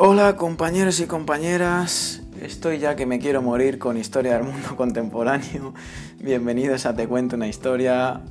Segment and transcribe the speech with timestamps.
[0.00, 5.74] Hola compañeros y compañeras, estoy ya que me quiero morir con historia del mundo contemporáneo.
[6.20, 8.22] Bienvenidos a Te cuento una historia.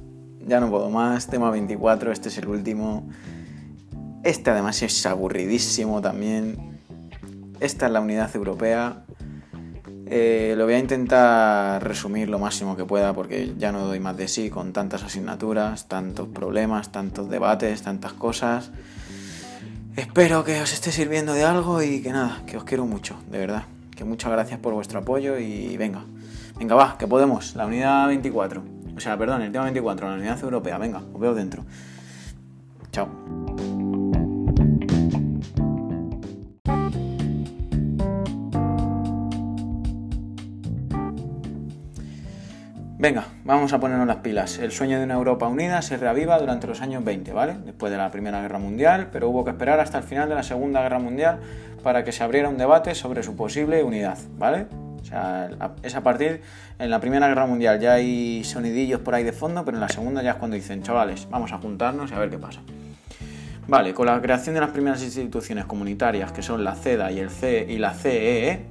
[0.48, 3.10] Ya no puedo más, tema 24, este es el último.
[4.24, 6.80] Este además es aburridísimo también.
[7.60, 9.04] Esta es la unidad europea.
[10.06, 14.16] Eh, lo voy a intentar resumir lo máximo que pueda porque ya no doy más
[14.16, 18.72] de sí con tantas asignaturas, tantos problemas, tantos debates, tantas cosas.
[19.98, 23.40] Espero que os esté sirviendo de algo y que nada, que os quiero mucho, de
[23.40, 23.64] verdad.
[23.96, 26.06] Que muchas gracias por vuestro apoyo y venga,
[26.56, 28.62] venga va, que podemos, la unidad 24.
[28.96, 31.66] O sea, perdón, el tema 24, la unidad europea, venga, os veo dentro.
[43.08, 44.60] Venga, vamos a ponernos las pilas.
[44.60, 47.56] El sueño de una Europa unida se reaviva durante los años 20, ¿vale?
[47.64, 50.44] Después de la Primera Guerra Mundial, pero hubo que esperar hasta el final de la
[50.44, 51.40] Segunda Guerra Mundial
[51.84, 54.66] para que se abriera un debate sobre su posible unidad, ¿vale?
[55.02, 55.50] O sea,
[55.84, 56.42] es a partir,
[56.80, 59.88] en la Primera Guerra Mundial ya hay sonidillos por ahí de fondo, pero en la
[59.88, 62.60] Segunda ya es cuando dicen, chavales, vamos a juntarnos y a ver qué pasa.
[63.70, 67.30] Vale, con la creación de las primeras instituciones comunitarias, que son la CEDA y, el
[67.30, 68.66] C y la CEE,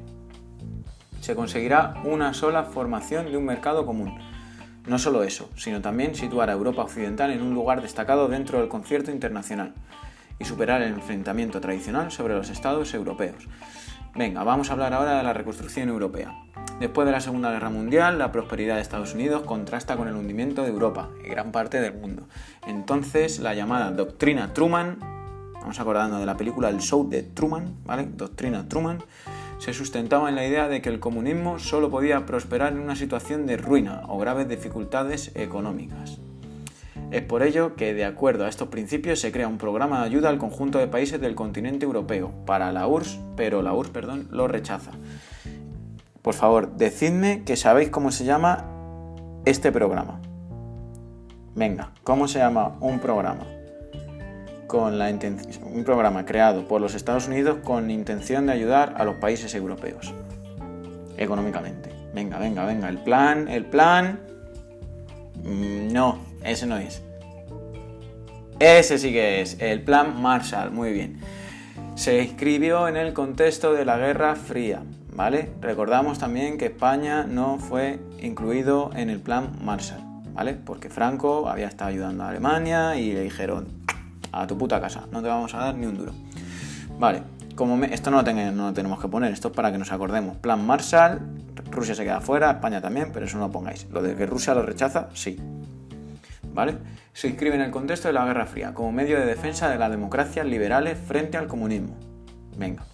[1.20, 4.18] se conseguirá una sola formación de un mercado común.
[4.86, 8.68] No solo eso, sino también situar a Europa Occidental en un lugar destacado dentro del
[8.68, 9.74] concierto internacional
[10.38, 13.48] y superar el enfrentamiento tradicional sobre los estados europeos.
[14.14, 16.34] Venga, vamos a hablar ahora de la reconstrucción europea.
[16.80, 20.62] Después de la Segunda Guerra Mundial, la prosperidad de Estados Unidos contrasta con el hundimiento
[20.62, 22.28] de Europa y gran parte del mundo.
[22.66, 24.98] Entonces, la llamada doctrina Truman,
[25.54, 28.08] vamos acordando de la película El Show de Truman, ¿vale?
[28.10, 29.02] Doctrina Truman,
[29.58, 33.46] se sustentaba en la idea de que el comunismo solo podía prosperar en una situación
[33.46, 36.18] de ruina o graves dificultades económicas.
[37.10, 40.28] Es por ello que, de acuerdo a estos principios, se crea un programa de ayuda
[40.28, 44.48] al conjunto de países del continente europeo para la URSS, pero la URSS perdón, lo
[44.48, 44.90] rechaza.
[46.22, 48.64] Por favor, decidme que sabéis cómo se llama
[49.44, 50.20] este programa.
[51.54, 53.55] Venga, ¿cómo se llama un programa?
[54.66, 59.16] Con la un programa creado por los Estados Unidos con intención de ayudar a los
[59.16, 60.12] países europeos
[61.16, 61.90] económicamente.
[62.14, 64.20] Venga, venga, venga, el plan, el plan...
[65.44, 67.02] Mm, no, ese no es.
[68.58, 71.20] Ese sí que es, el plan Marshall, muy bien.
[71.94, 75.50] Se escribió en el contexto de la Guerra Fría, ¿vale?
[75.60, 80.00] Recordamos también que España no fue incluido en el plan Marshall,
[80.32, 80.54] ¿vale?
[80.54, 83.68] Porque Franco había estado ayudando a Alemania y le dijeron,
[84.42, 86.12] a tu puta casa, no te vamos a dar ni un duro.
[86.98, 87.22] Vale,
[87.54, 90.36] como esto no lo, no tenemos que poner, esto es para que nos acordemos.
[90.36, 91.20] Plan Marshall,
[91.70, 93.86] Rusia se queda fuera, España también, pero eso no lo pongáis.
[93.90, 95.38] Lo de que Rusia lo rechaza, sí.
[96.52, 96.78] ¿Vale?
[97.12, 99.90] Se inscribe en el contexto de la Guerra Fría, como medio de defensa de las
[99.90, 101.96] democracias liberales frente al comunismo.
[102.56, 102.84] Venga.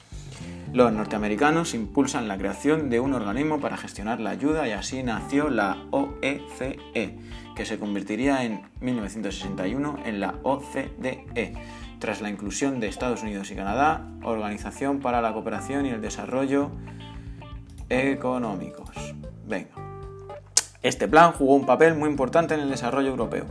[0.72, 5.50] Los norteamericanos impulsan la creación de un organismo para gestionar la ayuda y así nació
[5.50, 7.19] la OECE, e,
[7.55, 11.53] que se convertiría en 1961 en la OCDE,
[11.99, 16.71] tras la inclusión de Estados Unidos y Canadá, Organización para la Cooperación y el Desarrollo
[17.91, 18.89] Económicos.
[19.47, 19.75] Venga.
[20.83, 23.44] Este plan jugó un papel muy importante en el desarrollo europeo.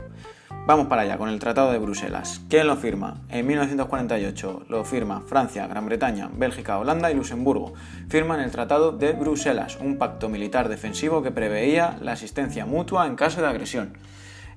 [0.67, 2.41] Vamos para allá con el Tratado de Bruselas.
[2.47, 3.21] ¿Quién lo firma?
[3.29, 7.73] En 1948 lo firma Francia, Gran Bretaña, Bélgica, Holanda y Luxemburgo.
[8.09, 13.15] Firman el Tratado de Bruselas, un pacto militar defensivo que preveía la asistencia mutua en
[13.15, 13.97] caso de agresión.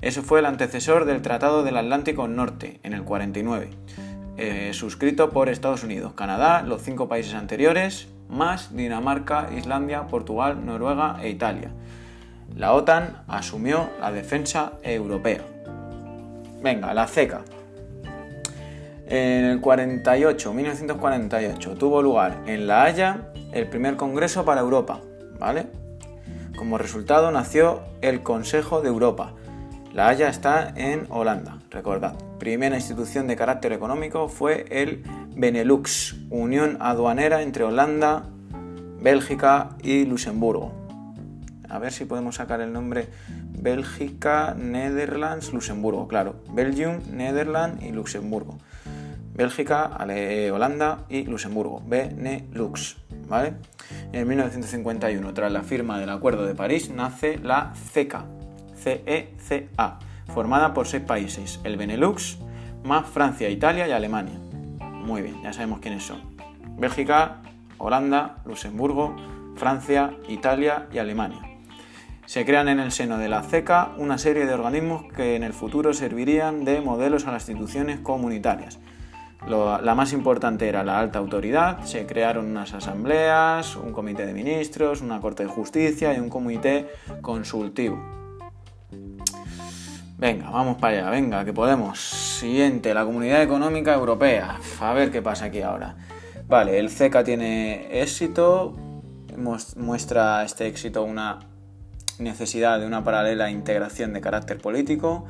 [0.03, 3.71] Eso fue el antecesor del Tratado del Atlántico Norte, en el 49,
[4.37, 11.17] eh, suscrito por Estados Unidos, Canadá, los cinco países anteriores, más Dinamarca, Islandia, Portugal, Noruega
[11.23, 11.71] e Italia.
[12.55, 15.41] La OTAN asumió la defensa europea.
[16.65, 17.43] Venga, la CECA.
[19.07, 25.01] En el 48, 1948, tuvo lugar en La Haya el primer Congreso para Europa,
[25.39, 25.67] ¿vale?
[26.57, 29.35] Como resultado nació el Consejo de Europa.
[29.93, 32.15] La Haya está en Holanda, recordad.
[32.39, 35.03] Primera institución de carácter económico fue el
[35.37, 38.31] Benelux, unión aduanera entre Holanda,
[39.03, 40.84] Bélgica y Luxemburgo.
[41.75, 43.09] A ver si podemos sacar el nombre
[43.59, 46.37] Bélgica, Netherlands, Luxemburgo, claro.
[46.53, 48.59] Belgium, Netherlands y Luxemburgo.
[49.35, 49.91] Bélgica,
[50.53, 51.83] Holanda y Luxemburgo.
[51.85, 52.99] Benelux,
[53.29, 53.55] ¿vale?
[54.13, 58.25] En 1951, tras la firma del Acuerdo de París, nace la CECA,
[58.77, 59.99] CECA,
[60.33, 62.39] formada por seis países, el Benelux,
[62.85, 64.39] más Francia, Italia y Alemania.
[64.81, 66.21] Muy bien, ya sabemos quiénes son.
[66.79, 67.43] Bélgica,
[67.79, 69.17] Holanda, Luxemburgo,
[69.57, 71.51] Francia, Italia y Alemania.
[72.27, 75.53] Se crean en el seno de la CECA una serie de organismos que en el
[75.53, 78.79] futuro servirían de modelos a las instituciones comunitarias.
[79.47, 85.03] la más importante era la alta autoridad, se crearon unas asambleas, un comité de ministros,
[85.03, 86.89] una corte de justicia y un comité
[87.21, 88.03] consultivo.
[90.17, 92.01] Venga, vamos para allá, venga, que podemos.
[92.01, 94.59] Siguiente, la Comunidad Económica Europea.
[94.81, 95.97] A ver qué pasa aquí ahora.
[96.49, 98.75] Vale, el CECA tiene éxito,
[99.77, 101.41] muestra este éxito una
[102.19, 105.27] necesidad de una paralela integración de carácter político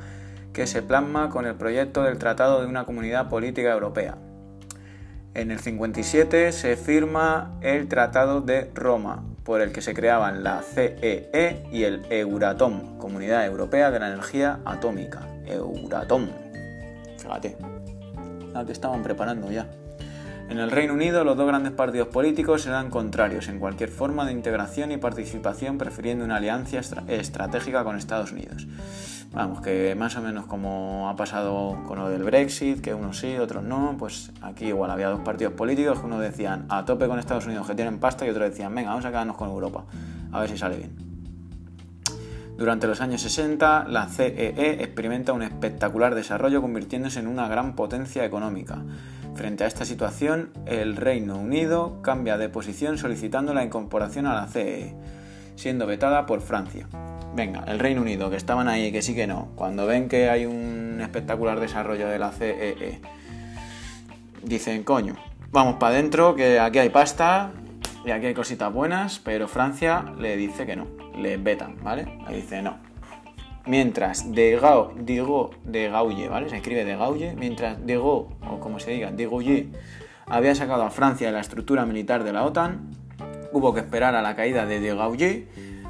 [0.53, 4.17] que se plasma con el proyecto del Tratado de una Comunidad Política Europea.
[5.33, 10.61] En el 57 se firma el Tratado de Roma, por el que se creaban la
[10.61, 15.27] CEE e y el Euratom, Comunidad Europea de la Energía Atómica.
[15.45, 16.29] Euratom.
[17.17, 17.57] Fíjate,
[18.53, 19.67] la que estaban preparando ya.
[20.47, 24.31] En el Reino Unido, los dos grandes partidos políticos eran contrarios en cualquier forma de
[24.31, 28.67] integración y participación, prefiriendo una alianza estratégica con Estados Unidos.
[29.33, 33.37] Vamos, que más o menos como ha pasado con lo del Brexit, que unos sí,
[33.37, 37.17] otros no, pues aquí igual había dos partidos políticos que uno decían a tope con
[37.17, 39.85] Estados Unidos que tienen pasta y otros decían, venga, vamos a quedarnos con Europa,
[40.31, 41.05] a ver si sale bien.
[42.55, 47.75] Durante los años 60, la CEE e experimenta un espectacular desarrollo convirtiéndose en una gran
[47.75, 48.83] potencia económica.
[49.35, 54.47] Frente a esta situación, el Reino Unido cambia de posición solicitando la incorporación a la
[54.47, 54.95] CEE,
[55.57, 56.87] siendo vetada por Francia.
[57.35, 60.45] Venga, el Reino Unido, que estaban ahí, que sí que no, cuando ven que hay
[60.45, 63.01] un espectacular desarrollo de la CEE,
[64.41, 65.15] dicen, coño,
[65.51, 67.51] vamos para adentro, que aquí hay pasta
[68.05, 70.87] y aquí hay cositas buenas, pero Francia le dice que no,
[71.17, 72.19] le vetan, ¿vale?
[72.29, 72.77] Le dice no,
[73.67, 74.59] Mientras de
[74.97, 76.49] digo de Gaulle, ¿vale?
[76.49, 78.27] Se escribe de Gaulle, mientras de o
[78.59, 79.69] como se diga, de Gaulle,
[80.27, 82.91] había sacado a Francia de la estructura militar de la OTAN,
[83.51, 85.47] hubo que esperar a la caída de de Gaulle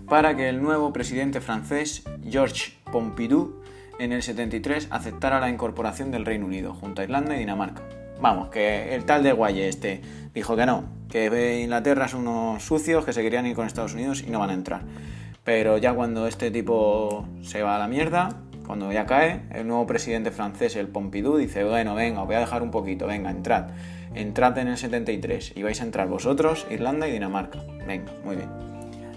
[0.08, 3.62] para que el nuevo presidente francés, Georges Pompidou,
[3.98, 7.82] en el 73 aceptara la incorporación del Reino Unido, junto a Irlanda y Dinamarca.
[8.22, 10.02] Vamos, que el tal de Gaulle este
[10.34, 14.24] dijo que no, que Inglaterra son unos sucios que se querían ir con Estados Unidos
[14.26, 14.82] y no van a entrar.
[15.46, 18.30] Pero ya cuando este tipo se va a la mierda,
[18.66, 22.64] cuando ya cae, el nuevo presidente francés, el Pompidou, dice, bueno, venga, voy a dejar
[22.64, 23.68] un poquito, venga, entrad.
[24.16, 27.60] Entrad en el 73 y vais a entrar vosotros, Irlanda y Dinamarca.
[27.86, 28.50] Venga, muy bien.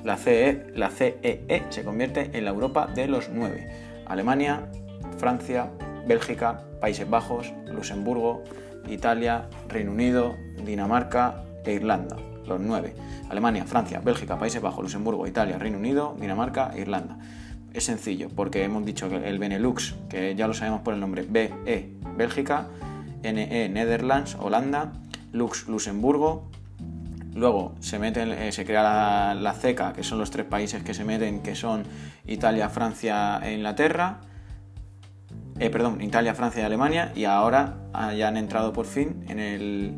[0.05, 3.67] La CEE, la CEE e se convierte en la Europa de los nueve.
[4.05, 4.69] Alemania,
[5.17, 5.71] Francia,
[6.07, 8.45] Bélgica, Países Bajos, Luxemburgo,
[8.87, 12.95] Italia, Reino Unido, Dinamarca e Irlanda los nueve.
[13.29, 17.19] Alemania, Francia, Bélgica, Países Bajos, Luxemburgo, Italia, Reino Unido, Dinamarca e Irlanda.
[17.73, 21.25] Es sencillo, porque hemos dicho que el Benelux, que ya lo sabemos por el nombre
[21.29, 22.67] BE, Bélgica,
[23.23, 24.93] NE, Netherlands, Holanda,
[25.33, 26.49] Lux, Luxemburgo,
[27.39, 31.05] Luego se, mete, eh, se crea la, CECA, que son los tres países que se
[31.05, 31.85] meten, que son
[32.27, 34.21] Italia, Francia e Inglaterra.
[35.61, 37.13] Eh, perdón, Italia, Francia y Alemania.
[37.15, 37.77] Y ahora
[38.17, 39.95] ya han entrado por fin en el,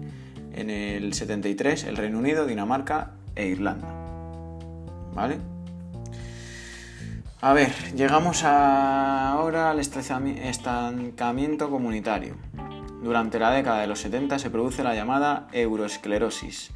[0.55, 3.89] en el 73 el Reino Unido, Dinamarca e Irlanda.
[5.15, 5.39] ¿Vale?
[7.43, 12.35] A ver, llegamos ahora al estancamiento comunitario.
[13.03, 16.71] Durante la década de los 70 se produce la llamada euroesclerosis.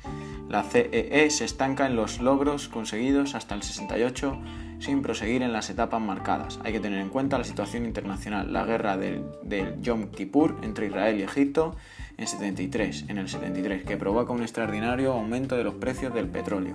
[0.49, 4.39] La CEE e se estanca en los logros conseguidos hasta el 68
[4.79, 6.59] sin proseguir en las etapas marcadas.
[6.65, 10.87] Hay que tener en cuenta la situación internacional, la guerra del, del Yom Kippur entre
[10.87, 11.77] Israel y Egipto
[12.17, 16.75] en 73, en el 73, que provoca un extraordinario aumento de los precios del petróleo.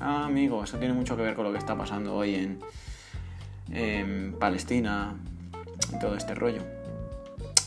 [0.00, 2.58] Ah, amigo, eso tiene mucho que ver con lo que está pasando hoy en,
[4.40, 5.14] Palestina
[5.94, 6.62] y todo este rollo.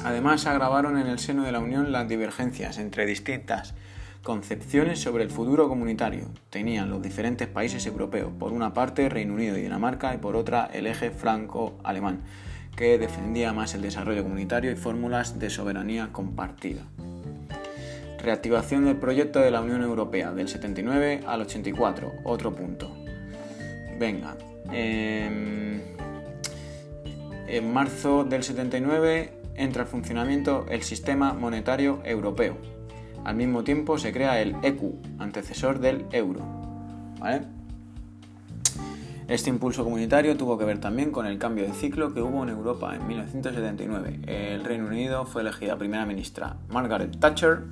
[0.04, 3.74] Además, se agravaron en el seno de la Unión las divergencias entre distintas
[4.24, 6.26] concepciones sobre el futuro comunitario.
[6.50, 10.70] Tenían los diferentes países europeos, por una parte Reino Unido y Dinamarca y por otra
[10.74, 12.22] el eje franco-alemán,
[12.76, 16.82] que defendía más el desarrollo comunitario y fórmulas de soberanía compartida.
[18.20, 22.96] Reactivación del proyecto de la Unión Europea del 79 al 84, otro punto.
[24.00, 24.38] Venga,
[24.72, 25.82] em,
[27.48, 32.58] en marzo del 79 entra en funcionamiento el sistema monetario europeo.
[33.24, 36.42] Al mismo tiempo se crea el ECU, antecesor del euro.
[39.28, 42.50] Este impulso comunitario tuvo que ver también con el cambio de ciclo que hubo en
[42.50, 44.20] Europa en 1979.
[44.28, 47.64] El Reino Unido fue elegida primera ministra Margaret Thatcher,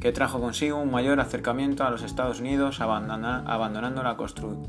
[0.00, 4.16] que trajo consigo un mayor acercamiento a los Estados Unidos abandonando la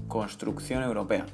[0.08, 1.26] construcción europea.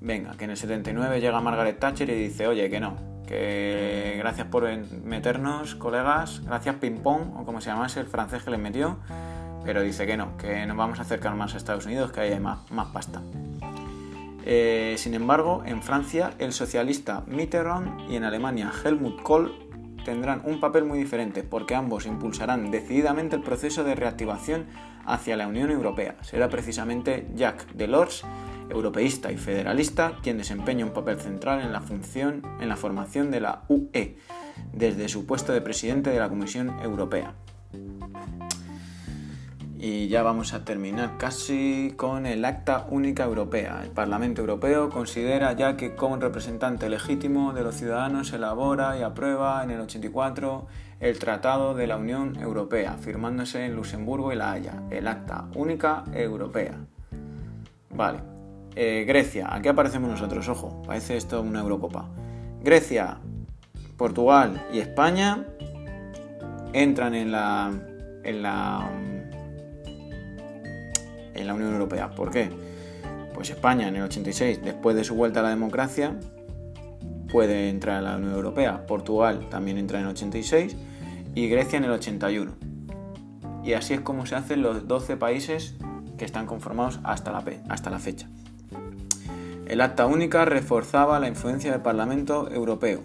[0.00, 4.48] Venga, que en el 79 llega Margaret Thatcher y dice, oye, que no, que gracias
[4.48, 4.68] por
[5.04, 8.98] meternos, colegas, gracias ping pong, o como se llamase el francés que les metió,
[9.64, 12.38] pero dice que no, que nos vamos a acercar más a Estados Unidos, que hay
[12.38, 13.22] más, más pasta.
[14.46, 19.52] Eh, sin embargo, en Francia, el socialista Mitterrand y en Alemania Helmut Kohl
[20.04, 24.66] tendrán un papel muy diferente porque ambos impulsarán decididamente el proceso de reactivación
[25.06, 26.16] hacia la Unión Europea.
[26.20, 28.24] Será precisamente Jacques Delors,
[28.68, 33.40] europeísta y federalista, quien desempeña un papel central en la, función, en la formación de
[33.40, 34.16] la UE
[34.72, 37.34] desde su puesto de presidente de la Comisión Europea.
[39.86, 43.82] Y ya vamos a terminar casi con el Acta Única Europea.
[43.84, 49.62] El Parlamento Europeo considera ya que como representante legítimo de los ciudadanos elabora y aprueba
[49.62, 50.66] en el 84
[51.00, 56.04] el Tratado de la Unión Europea, firmándose en Luxemburgo y La Haya, el Acta Única
[56.14, 56.78] Europea.
[57.90, 58.20] Vale.
[58.76, 62.08] Eh, Grecia, aquí aparecemos nosotros, ojo, parece esto una Eurocopa.
[62.62, 63.18] Grecia,
[63.98, 65.44] Portugal y España
[66.72, 67.70] entran en la,
[68.22, 68.90] en la
[71.34, 72.10] en la Unión Europea.
[72.10, 72.50] ¿Por qué?
[73.34, 76.14] Pues España en el 86, después de su vuelta a la democracia,
[77.30, 78.86] puede entrar a la Unión Europea.
[78.86, 80.74] Portugal también entra en el 86
[81.34, 82.52] y Grecia en el 81.
[83.64, 85.74] Y así es como se hacen los 12 países
[86.16, 88.28] que están conformados hasta la, hasta la fecha.
[89.66, 93.00] El acta única reforzaba la influencia del Parlamento Europeo.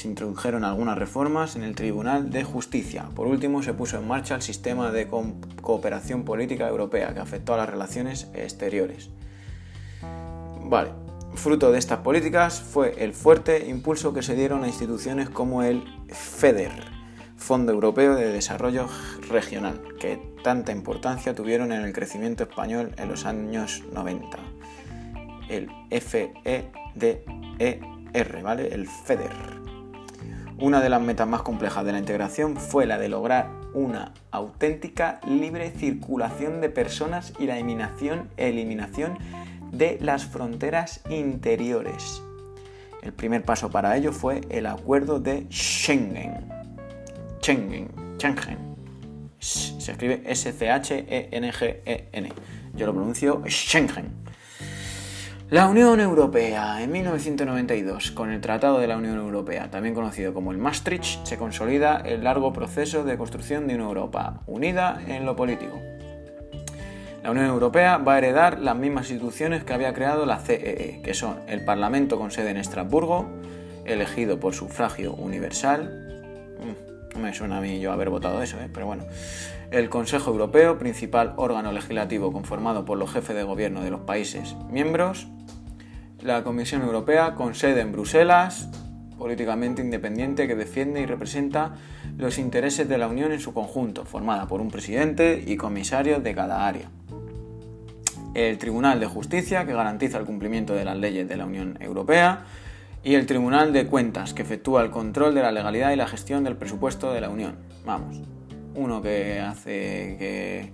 [0.03, 3.05] se introdujeron algunas reformas en el Tribunal de Justicia.
[3.15, 5.07] Por último, se puso en marcha el sistema de
[5.61, 9.09] cooperación política europea que afectó a las relaciones exteriores.
[10.65, 10.89] Vale,
[11.35, 15.85] fruto de estas políticas fue el fuerte impulso que se dieron a instituciones como el
[16.09, 16.73] FEDER,
[17.37, 18.89] Fondo Europeo de Desarrollo
[19.29, 24.37] Regional, que tanta importancia tuvieron en el crecimiento español en los años 90.
[25.47, 25.69] El
[26.01, 26.73] FEDER,
[28.43, 28.67] ¿vale?
[28.67, 29.52] El FEDER.
[30.63, 35.19] Una de las metas más complejas de la integración fue la de lograr una auténtica
[35.27, 39.17] libre circulación de personas y la eliminación, eliminación
[39.73, 42.23] de las fronteras interiores.
[43.01, 46.49] El primer paso para ello fue el acuerdo de Schengen.
[47.41, 48.57] Schengen, Schengen.
[49.39, 52.29] Se escribe S-C-H-E-N-G-E-N.
[52.73, 54.22] Yo lo pronuncio Schengen.
[55.53, 56.81] La Unión Europea.
[56.81, 61.37] En 1992, con el Tratado de la Unión Europea, también conocido como el Maastricht, se
[61.37, 65.79] consolida el largo proceso de construcción de una Europa unida en lo político.
[67.21, 71.01] La Unión Europea va a heredar las mismas instituciones que había creado la CEE, e,
[71.03, 73.27] que son el Parlamento con sede en Estrasburgo,
[73.85, 76.55] elegido por sufragio universal.
[76.61, 78.69] Mm, no me suena a mí yo haber votado eso, ¿eh?
[78.73, 79.05] pero bueno.
[79.73, 84.55] El Consejo Europeo, principal órgano legislativo conformado por los jefes de gobierno de los países
[84.69, 85.25] miembros
[86.21, 88.69] la Comisión Europea, con sede en Bruselas,
[89.17, 91.73] políticamente independiente que defiende y representa
[92.19, 96.35] los intereses de la Unión en su conjunto, formada por un presidente y comisarios de
[96.35, 96.91] cada área.
[98.35, 102.43] El Tribunal de Justicia, que garantiza el cumplimiento de las leyes de la Unión Europea,
[103.03, 106.43] y el Tribunal de Cuentas, que efectúa el control de la legalidad y la gestión
[106.43, 107.55] del presupuesto de la Unión.
[107.85, 108.21] Vamos,
[108.75, 110.71] uno que hace que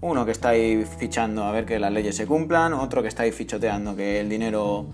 [0.00, 0.52] uno que está
[0.98, 4.86] fichando a ver que las leyes se cumplan, otro que está fichoteando que el dinero,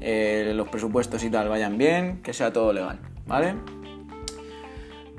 [0.00, 3.54] eh, los presupuestos y tal vayan bien, que sea todo legal, ¿vale?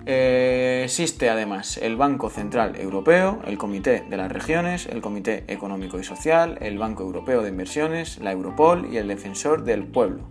[0.06, 5.98] Eh, existe además el Banco Central Europeo, el Comité de las Regiones, el Comité Económico
[5.98, 10.28] y Social, el Banco Europeo de Inversiones, la Europol y el Defensor del Pueblo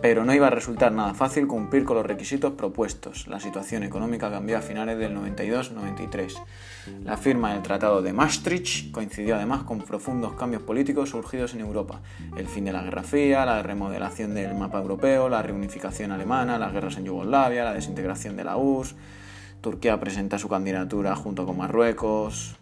[0.00, 3.26] pero no iba a resultar nada fácil cumplir con los requisitos propuestos.
[3.26, 6.42] La situación económica cambió a finales del 92-93.
[7.04, 12.00] La firma del Tratado de Maastricht coincidió además con profundos cambios políticos surgidos en Europa.
[12.36, 16.72] El fin de la Guerra Fría, la remodelación del mapa europeo, la reunificación alemana, las
[16.72, 18.96] guerras en Yugoslavia, la desintegración de la URSS.
[19.60, 22.56] Turquía presenta su candidatura junto con Marruecos,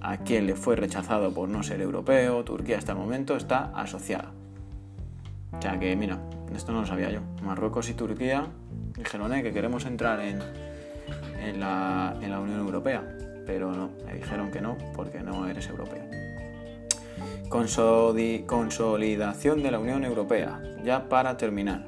[0.00, 2.42] a quien le fue rechazado por no ser europeo.
[2.42, 4.32] Turquía hasta el momento está asociada.
[5.58, 6.18] O sea que, mira,
[6.54, 7.20] esto no lo sabía yo.
[7.42, 8.46] Marruecos y Turquía
[8.96, 10.40] dijeron eh, que queremos entrar en,
[11.42, 13.02] en, la, Unión Europea,
[13.46, 16.04] pero no, me dijeron que no porque no eres europeo.
[17.48, 21.86] consolidación de la Unión Europea, ya para terminar,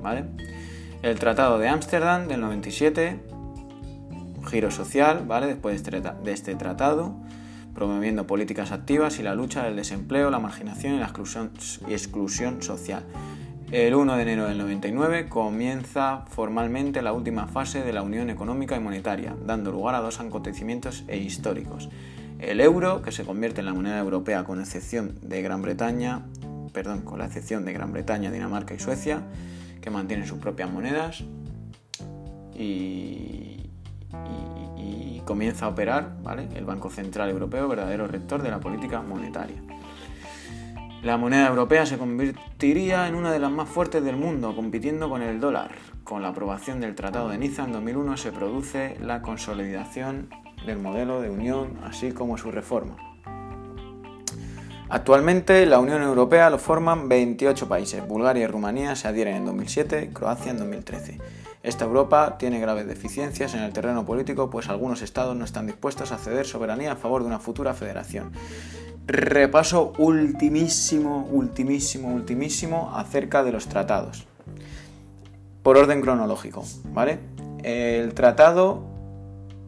[0.00, 0.24] ¿vale?
[1.02, 3.20] El Tratado de Ámsterdam del 97,
[4.48, 5.46] giro social, ¿vale?
[5.46, 7.14] Después de este, de este tratado,
[7.76, 11.50] promoviendo políticas activas y la lucha del desempleo, la marginación y la exclusión,
[11.86, 13.04] y exclusión social.
[13.70, 18.76] El 1 de enero del 99 comienza formalmente la última fase de la Unión Económica
[18.76, 21.90] y Monetaria, dando lugar a dos acontecimientos e históricos.
[22.38, 26.22] El euro, que se convierte en la moneda europea con excepción de Gran Bretaña,
[26.72, 29.22] perdón, con la excepción de Gran Bretaña, Dinamarca y Suecia,
[29.82, 31.24] que mantienen sus propias monedas.
[32.54, 33.68] Y,
[34.12, 34.55] y,
[35.26, 36.48] comienza a operar ¿vale?
[36.54, 39.56] el Banco Central Europeo, verdadero rector de la política monetaria.
[41.02, 45.20] La moneda europea se convertiría en una de las más fuertes del mundo, compitiendo con
[45.20, 45.72] el dólar.
[46.04, 50.30] Con la aprobación del Tratado de Niza en 2001 se produce la consolidación
[50.64, 52.96] del modelo de unión, así como su reforma.
[54.88, 58.06] Actualmente la Unión Europea lo forman 28 países.
[58.06, 61.18] Bulgaria y Rumanía se adhieren en 2007, Croacia en 2013.
[61.66, 66.12] Esta Europa tiene graves deficiencias en el terreno político, pues algunos estados no están dispuestos
[66.12, 68.32] a ceder soberanía a favor de una futura federación
[69.06, 74.26] repaso ultimísimo, ultimísimo, ultimísimo acerca de los tratados.
[75.62, 77.18] Por orden cronológico, ¿vale?
[77.62, 78.84] El tratado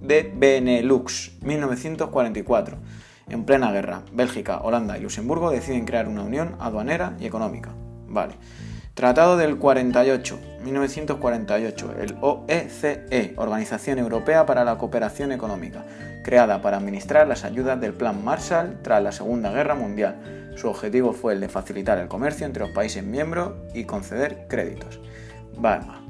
[0.00, 2.78] de Benelux, 1944.
[3.28, 7.70] En plena guerra, Bélgica, Holanda y Luxemburgo deciden crear una unión aduanera y económica.
[8.08, 8.34] Vale.
[8.98, 15.84] Tratado del 48, 1948, el OECE, e, Organización Europea para la Cooperación Económica,
[16.24, 20.52] creada para administrar las ayudas del Plan Marshall tras la Segunda Guerra Mundial.
[20.56, 24.98] Su objetivo fue el de facilitar el comercio entre los países miembros y conceder créditos.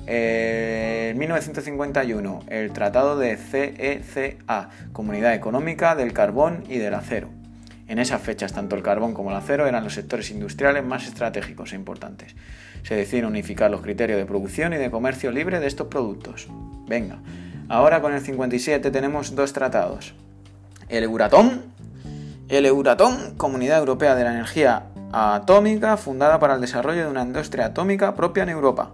[0.07, 7.38] En 1951, el Tratado de CECA, Comunidad Económica del Carbón y del Acero.
[7.88, 11.73] En esas fechas, tanto el carbón como el acero eran los sectores industriales más estratégicos
[11.73, 12.37] e importantes.
[12.83, 16.49] Se decide unificar los criterios de producción y de comercio libre de estos productos.
[16.87, 17.18] Venga,
[17.68, 20.14] ahora con el 57 tenemos dos tratados.
[20.90, 21.62] El Euratom,
[22.49, 27.66] el Euratom, Comunidad Europea de la Energía Atómica, fundada para el desarrollo de una industria
[27.66, 28.92] atómica propia en Europa.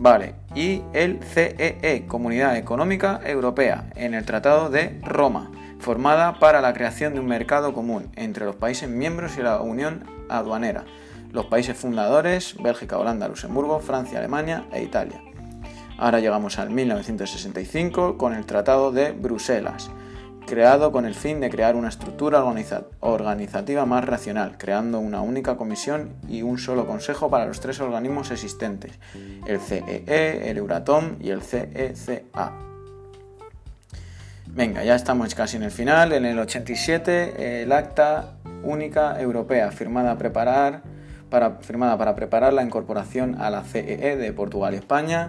[0.00, 6.62] Vale, y el CEE, e, Comunidad Económica Europea, en el Tratado de Roma formada para
[6.62, 10.86] la creación de un mercado común entre los países miembros y la Unión Aduanera,
[11.32, 15.20] los países fundadores, Bélgica, Holanda, Luxemburgo, Francia, Alemania e Italia.
[15.98, 19.90] Ahora llegamos al 1965 con el Tratado de Bruselas,
[20.46, 22.44] creado con el fin de crear una estructura
[23.00, 28.30] organizativa más racional, creando una única comisión y un solo consejo para los tres organismos
[28.30, 28.98] existentes,
[29.46, 32.52] el CEE, e, el Euratom y el CECA.
[34.46, 36.12] Venga, ya estamos casi en el final.
[36.12, 40.82] En el 87, el Acta Única Europea, firmada, para,
[41.60, 45.28] para preparar la incorporación a la CEE e de Portugal y España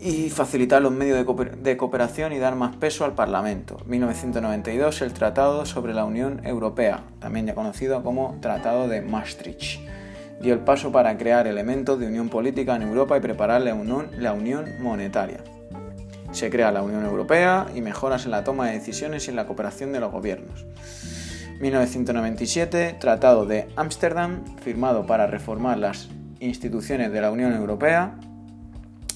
[0.00, 1.26] y facilitar los medios
[1.62, 3.78] de cooperación y dar más peso al Parlamento.
[3.86, 9.80] 1992, el Tratado sobre la Unión Europea, también ya conocido como Tratado de Maastricht,
[10.40, 13.74] dio el paso para crear elementos de unión política en Europa y preparar la
[14.32, 15.44] unión monetaria.
[16.32, 19.46] Se crea la Unión Europea y mejoras en la toma de decisiones y en la
[19.46, 20.64] cooperación de los gobiernos.
[21.60, 26.08] 1997, Tratado de Ámsterdam, firmado para reformar las
[26.38, 28.14] instituciones de la Unión Europea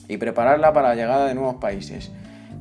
[0.08, 2.10] y prepararla para la llegada de nuevos países,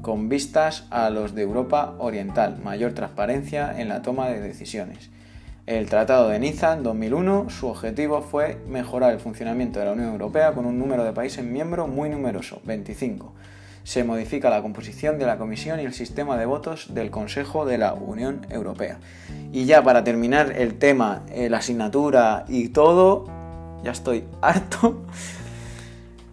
[0.02, 5.10] con vistas a los de Europa Oriental, mayor transparencia en la toma de decisiones.
[5.66, 10.10] El Tratado de Niza en 2001, su objetivo fue mejorar el funcionamiento de la Unión
[10.10, 13.34] Europea con un número de países miembros muy numeroso, 25
[13.84, 17.78] se modifica la composición de la Comisión y el sistema de votos del Consejo de
[17.78, 19.00] la Unión Europea.
[19.52, 23.26] Y ya para terminar el tema, eh, la asignatura y todo,
[23.84, 25.04] ya estoy harto.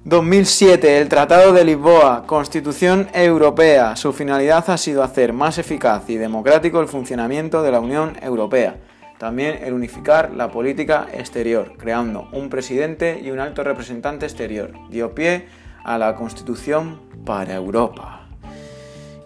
[0.04, 3.96] 2007, el Tratado de Lisboa, Constitución Europea.
[3.96, 8.78] Su finalidad ha sido hacer más eficaz y democrático el funcionamiento de la Unión Europea.
[9.18, 14.72] También el unificar la política exterior, creando un presidente y un alto representante exterior.
[14.88, 15.48] Dio pie
[15.84, 18.26] a la Constitución para Europa.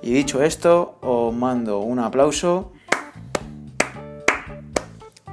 [0.02, 2.72] Y dicho esto, os mando un aplauso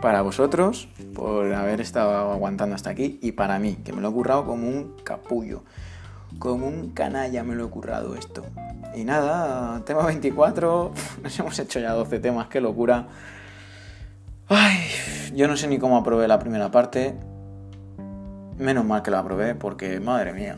[0.03, 4.13] para vosotros por haber estado aguantando hasta aquí y para mí, que me lo he
[4.13, 5.63] currado como un capullo,
[6.39, 8.43] como un canalla me lo he currado esto.
[8.95, 10.93] Y nada, tema 24,
[11.23, 13.07] nos hemos hecho ya 12 temas, qué locura.
[14.47, 14.79] Ay,
[15.33, 17.15] yo no sé ni cómo aprobé la primera parte.
[18.57, 20.57] Menos mal que la aprobé porque, madre mía,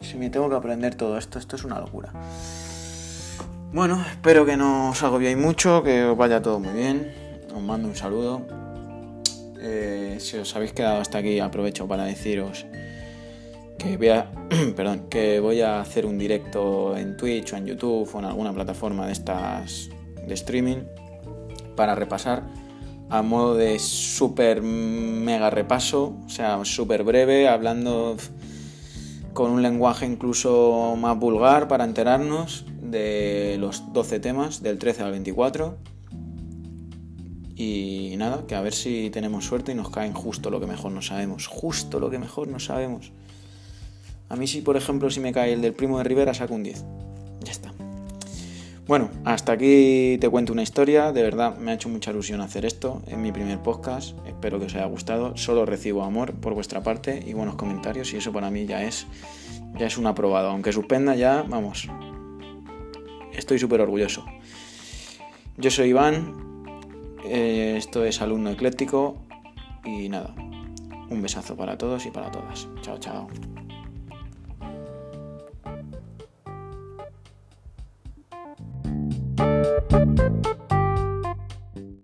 [0.00, 2.12] si me tengo que aprender todo esto, esto es una locura.
[3.72, 7.12] Bueno, espero que no os agobiéis mucho, que os vaya todo muy bien.
[7.52, 8.63] Os mando un saludo.
[9.66, 12.66] Eh, si os habéis quedado hasta aquí, aprovecho para deciros
[15.10, 19.06] que voy a, hacer un directo en Twitch o en YouTube o en alguna plataforma
[19.06, 19.88] de estas
[20.26, 20.82] de streaming
[21.76, 22.42] para repasar
[23.08, 28.16] a modo de súper mega repaso, o sea, súper breve, hablando
[29.32, 35.10] con un lenguaje incluso más vulgar para enterarnos de los 12 temas del 13 al
[35.12, 35.93] 24.
[37.56, 40.92] Y nada, que a ver si tenemos suerte y nos caen justo lo que mejor
[40.92, 41.46] no sabemos.
[41.46, 43.12] Justo lo que mejor no sabemos.
[44.28, 46.62] A mí sí, por ejemplo, si me cae el del primo de Rivera, saco un
[46.62, 46.84] 10.
[47.44, 47.72] Ya está.
[48.86, 51.12] Bueno, hasta aquí te cuento una historia.
[51.12, 53.02] De verdad, me ha hecho mucha ilusión hacer esto.
[53.06, 54.16] en mi primer podcast.
[54.26, 55.36] Espero que os haya gustado.
[55.36, 58.12] Solo recibo amor por vuestra parte y buenos comentarios.
[58.12, 59.06] Y eso para mí ya es,
[59.78, 60.50] ya es un aprobado.
[60.50, 61.88] Aunque suspenda ya, vamos.
[63.32, 64.24] Estoy súper orgulloso.
[65.56, 66.53] Yo soy Iván.
[67.24, 69.16] Eh, esto es alumno ecléctico.
[69.84, 70.34] Y nada.
[71.10, 72.68] Un besazo para todos y para todas.
[72.82, 73.28] Chao, chao.